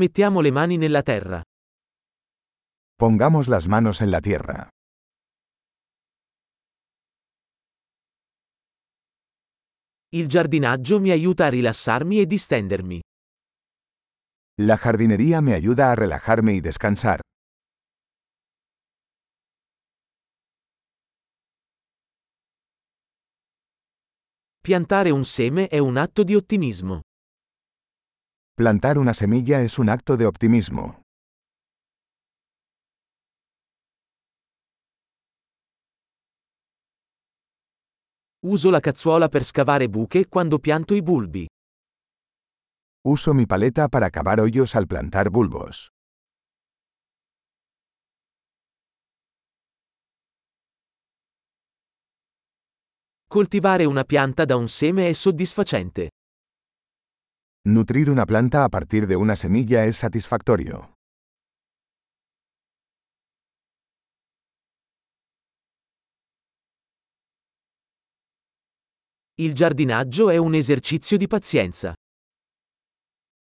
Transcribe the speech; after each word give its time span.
Mettiamo 0.00 0.40
le 0.40 0.52
mani 0.52 0.76
nella 0.76 1.02
terra. 1.02 1.42
Pongamos 2.96 3.48
las 3.48 3.66
manos 3.66 4.00
en 4.00 4.12
la 4.12 4.20
tierra. 4.20 4.68
Il 10.10 10.28
giardinaggio 10.28 11.00
mi 11.00 11.10
aiuta 11.10 11.46
a 11.46 11.48
rilassarmi 11.48 12.20
e 12.20 12.26
distendermi. 12.26 13.00
La 14.62 14.76
jardinería 14.76 15.40
me 15.40 15.54
ayuda 15.54 15.90
a 15.90 15.96
relajarme 15.96 16.52
y 16.52 16.60
descansar. 16.60 17.20
Piantare 24.60 25.10
un 25.10 25.24
seme 25.24 25.66
è 25.66 25.78
un 25.78 25.96
atto 25.96 26.22
di 26.22 26.36
ottimismo. 26.36 27.00
Plantar 28.60 28.98
una 28.98 29.14
semilla 29.14 29.62
es 29.62 29.78
un 29.78 29.88
acto 29.88 30.18
de 30.18 30.26
optimismo. 30.26 31.00
Uso 38.44 38.68
la 38.68 38.80
cazzuola 38.80 39.28
per 39.28 39.44
scavare 39.44 39.88
buche 39.88 40.28
quando 40.28 40.58
pianto 40.58 40.92
i 40.92 41.00
bulbi. 41.00 41.46
Uso 43.06 43.32
mi 43.32 43.46
paleta 43.46 43.88
para 43.88 44.10
cavar 44.10 44.40
hoyos 44.40 44.74
al 44.74 44.86
plantar 44.86 45.30
bulbos. 45.30 45.88
Coltivare 53.26 53.86
una 53.86 54.04
pianta 54.04 54.44
da 54.44 54.56
un 54.56 54.68
seme 54.68 55.08
è 55.08 55.14
soddisfacente. 55.14 56.10
Nutrir 57.66 58.08
una 58.08 58.24
planta 58.24 58.64
a 58.64 58.70
partir 58.70 59.06
de 59.06 59.16
una 59.16 59.36
semilla 59.36 59.84
es 59.84 59.98
satisfactorio. 59.98 60.94
Il 69.34 69.52
giardinaggio 69.52 70.30
è 70.30 70.38
un 70.38 70.54
esercizio 70.54 71.18
di 71.18 71.26
pazienza. 71.26 71.94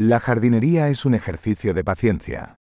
La 0.00 0.20
jardinería 0.20 0.88
es 0.88 1.04
un 1.04 1.14
ejercicio 1.14 1.72
de 1.72 1.82
paciencia. 1.82 2.54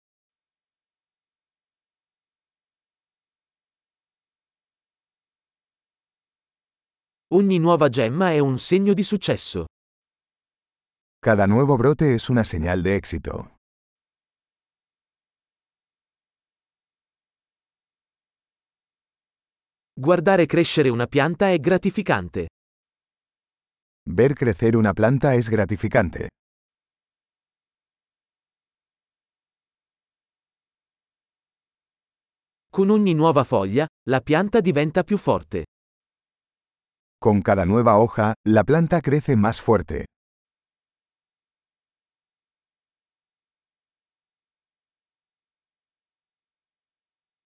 Ogni 7.34 7.58
nuova 7.60 7.90
gemma 7.90 8.32
è 8.32 8.40
un 8.40 8.58
segno 8.58 8.94
di 8.94 9.04
successo. 9.04 9.66
Cada 11.24 11.48
nuevo 11.48 11.78
brote 11.78 12.16
es 12.16 12.30
una 12.30 12.44
señal 12.44 12.84
de 12.84 12.98
éxito. 12.98 13.56
Guardare 19.96 20.48
crescere 20.48 20.90
una 20.90 21.08
pianta 21.08 21.50
è 21.50 21.60
gratificante. 21.60 22.50
Ver 24.06 24.34
crecer 24.34 24.76
una 24.76 24.92
planta 24.92 25.34
es 25.36 25.48
gratificante. 25.48 26.28
Con 32.70 32.90
ogni 32.90 33.14
nuova 33.14 33.46
foglia, 33.46 33.88
la 34.10 34.20
pianta 34.20 34.60
diventa 34.60 35.04
più 35.06 35.18
forte. 35.18 35.64
Con 37.18 37.42
cada 37.42 37.64
nueva 37.64 37.98
hoja, 37.98 38.34
la 38.50 38.66
planta 38.66 39.00
crece 39.00 39.38
más 39.38 39.62
fuerte. 39.62 40.04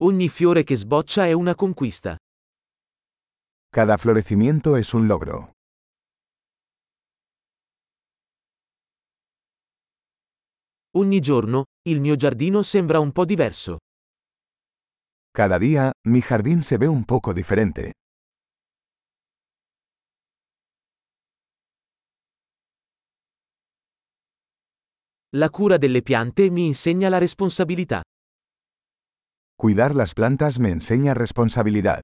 Ogni 0.03 0.29
fiore 0.29 0.63
che 0.63 0.75
sboccia 0.75 1.25
è 1.25 1.31
una 1.31 1.55
conquista. 1.55 2.15
Cada 3.71 3.97
florecimiento 3.97 4.75
es 4.75 4.93
un 4.93 5.07
logro. 5.07 5.53
Ogni 10.97 11.19
giorno, 11.19 11.65
il 11.89 11.99
mio 11.99 12.15
giardino 12.15 12.61
sembra 12.61 12.99
un 12.99 13.11
po' 13.11 13.25
diverso. 13.25 13.77
Cada 15.31 15.57
día, 15.57 15.91
mi 16.07 16.21
jardín 16.21 16.61
se 16.61 16.77
ve 16.77 16.85
un 16.85 17.03
poco 17.03 17.33
diferente. 17.33 17.93
La 25.35 25.49
cura 25.49 25.77
delle 25.77 26.03
piante 26.03 26.51
mi 26.51 26.67
insegna 26.67 27.09
la 27.09 27.17
responsabilità. 27.17 28.03
Cuidar 29.59 29.95
las 29.95 30.13
plantas 30.13 30.59
me 30.59 30.69
enseña 30.69 31.15
responsabilidad. 31.15 32.01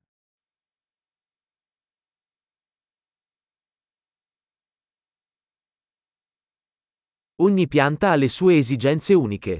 Ogni 7.39 7.67
pianta 7.67 8.11
ha 8.11 8.17
le 8.17 8.29
sue 8.29 8.57
esigenze 8.57 9.13
uniche. 9.13 9.59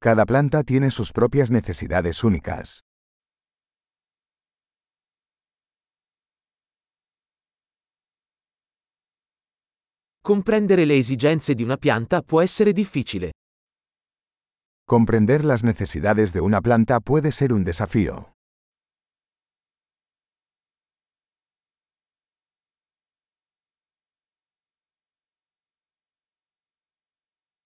Cada 0.00 0.24
planta 0.26 0.62
tiene 0.62 0.92
sus 0.92 1.10
propias 1.10 1.50
necesidades 1.50 2.22
únicas. 2.22 2.82
Comprendere 10.20 10.84
le 10.84 10.98
esigenze 10.98 11.54
di 11.54 11.64
una 11.64 11.76
pianta 11.78 12.22
può 12.22 12.40
essere 12.40 12.72
difficile. 12.72 13.32
Comprender 14.88 15.44
las 15.44 15.64
necesidades 15.64 16.32
de 16.32 16.40
una 16.40 16.62
planta 16.62 16.98
puede 17.00 17.30
ser 17.30 17.52
un 17.52 17.62
desafío. 17.62 18.32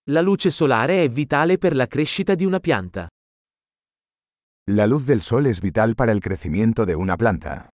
La 0.09 0.21
luce 0.21 0.51
solare 0.51 1.05
è 1.05 1.09
vitale 1.09 1.59
per 1.59 1.77
la 1.77 1.87
crescita 1.87 2.35
di 2.35 2.45
una 2.45 2.59
pianta. 2.59 3.07
La 4.69 4.87
luz 4.87 5.05
del 5.07 5.23
sol 5.23 5.47
es 5.47 5.61
vital 5.61 5.95
para 5.95 6.11
el 6.11 6.21
crecimiento 6.21 6.85
de 6.85 6.97
una 6.97 7.17
planta. 7.17 7.71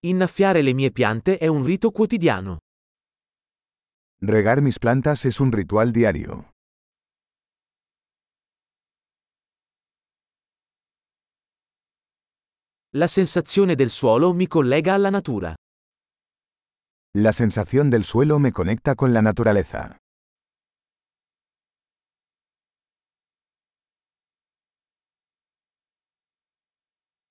Innaffiare 0.00 0.62
le 0.62 0.74
mie 0.74 0.92
piante 0.92 1.38
è 1.38 1.48
un 1.48 1.64
rito 1.64 1.90
quotidiano. 1.90 2.58
Regar 4.20 4.60
mis 4.60 4.78
plantas 4.78 5.24
es 5.24 5.40
un 5.40 5.50
ritual 5.50 5.90
diario. 5.90 6.50
La 12.92 13.08
sensazione 13.08 13.74
del 13.74 13.90
suolo 13.90 14.32
mi 14.34 14.46
collega 14.46 14.94
alla 14.94 15.10
natura. 15.10 15.56
La 17.16 17.32
sensación 17.32 17.90
del 17.90 18.04
suelo 18.04 18.38
me 18.38 18.52
conecta 18.52 18.94
con 18.94 19.12
la 19.12 19.20
naturaleza. 19.20 19.96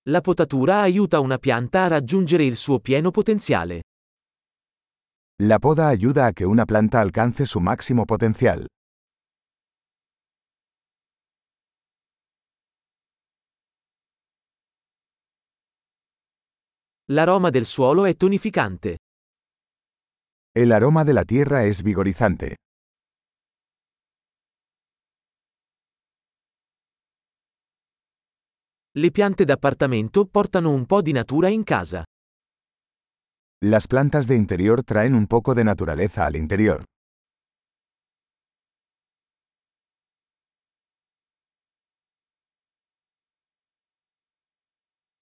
La 0.09 0.21
potatura 0.21 0.79
aiuta 0.79 1.19
una 1.19 1.37
pianta 1.37 1.83
a 1.83 1.87
raggiungere 1.87 2.45
il 2.45 2.55
suo 2.55 2.79
pieno 2.79 3.11
potenziale. 3.11 3.81
La 5.43 5.59
poda 5.59 5.87
ayuda 5.87 6.27
a 6.27 6.31
que 6.31 6.45
una 6.45 6.63
planta 6.63 7.01
alcance 7.01 7.45
su 7.45 7.59
máximo 7.59 8.05
potencial. 8.05 8.65
L'aroma 17.07 17.49
del 17.49 17.65
suolo 17.65 18.05
è 18.05 18.15
tonificante. 18.15 18.99
El 20.55 20.71
aroma 20.71 21.03
de 21.03 21.11
la 21.11 21.25
tierra 21.25 21.65
es 21.65 21.83
vigorizante. 21.83 22.55
Le 28.97 29.11
piante 29.11 29.45
d'appartamento 29.45 30.25
portano 30.25 30.71
un 30.71 30.87
po' 30.87 31.03
di 31.03 31.11
natura 31.11 31.49
in 31.49 31.63
casa. 31.63 32.03
Las 33.63 33.85
plantas 33.85 34.25
de 34.25 34.33
interior 34.33 34.81
traen 34.83 35.13
un 35.13 35.27
poco 35.27 35.53
de 35.53 35.63
naturaleza 35.63 36.25
al 36.25 36.35
interior. 36.35 36.83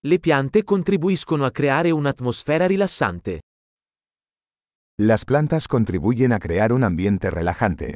Le 0.04 0.20
piante 0.20 0.64
contribuiscono 0.64 1.44
a 1.44 1.52
creare 1.52 1.92
un'atmosfera 1.92 2.68
rilassante. 2.68 3.42
Las 5.02 5.26
plantas 5.26 5.68
contribuyen 5.68 6.32
a 6.32 6.40
crear 6.40 6.72
un 6.72 6.86
ambiente 6.86 7.30
relajante. 7.30 7.96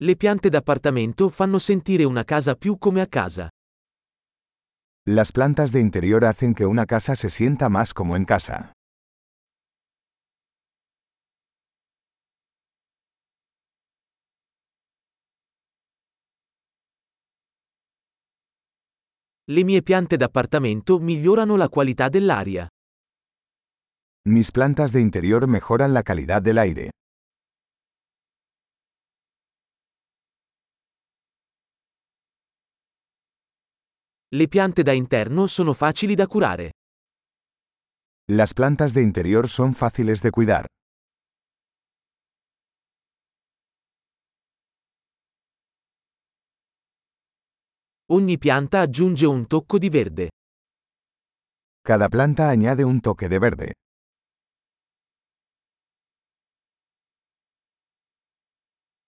Le 0.00 0.14
piante 0.14 0.48
d'appartamento 0.48 1.28
fanno 1.28 1.58
sentire 1.58 2.04
una 2.04 2.22
casa 2.22 2.54
più 2.54 2.78
come 2.78 3.00
a 3.00 3.08
casa. 3.08 3.48
Las 5.08 5.32
plantas 5.32 5.72
de 5.72 5.80
interior 5.80 6.24
hacen 6.24 6.54
que 6.54 6.66
una 6.66 6.86
casa 6.86 7.16
se 7.16 7.28
sienta 7.28 7.68
más 7.68 7.92
como 7.92 8.14
en 8.14 8.24
casa. 8.24 8.70
Le 19.46 19.64
mie 19.64 19.82
piante 19.82 20.16
d'appartamento 20.16 21.00
migliorano 21.00 21.56
la 21.56 21.68
qualità 21.68 22.08
dell'aria. 22.08 22.68
Mis 24.28 24.52
plantas 24.52 24.92
de 24.92 25.00
interior 25.00 25.48
mejoran 25.48 25.92
la 25.92 26.04
calidad 26.04 26.40
del 26.40 26.58
aire. 26.58 26.90
Le 34.30 34.46
piante 34.46 34.82
da 34.82 34.92
interno 34.92 35.46
sono 35.46 35.72
facili 35.72 36.14
da 36.14 36.26
curare. 36.26 36.72
Las 38.30 38.52
plantas 38.52 38.92
de 38.92 39.00
interior 39.00 39.48
son 39.48 39.72
fáciles 39.74 40.20
de 40.20 40.30
cuidar. 40.30 40.66
Ogni 48.10 48.36
pianta 48.36 48.80
aggiunge 48.80 49.24
un 49.24 49.46
tocco 49.46 49.78
di 49.78 49.88
verde. 49.88 50.28
Cada 51.80 52.08
planta 52.08 52.48
añade 52.48 52.82
un 52.82 53.00
toque 53.00 53.28
de 53.28 53.38
verde. 53.38 53.72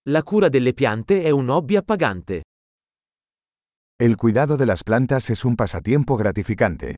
La 0.08 0.23
cura 0.23 0.49
delle 0.49 0.73
piante 0.73 1.23
è 1.23 1.28
un 1.28 1.50
hobby 1.50 1.76
appagante. 1.76 2.43
El 4.00 4.17
cuidado 4.17 4.56
de 4.56 4.64
las 4.64 4.82
plantas 4.82 5.29
es 5.29 5.44
un 5.44 5.56
pasatiempo 5.56 6.17
gratificante. 6.17 6.97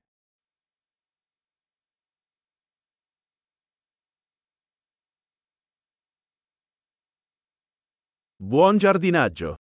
Buon 8.39 8.79
giardinaggio! 8.79 9.62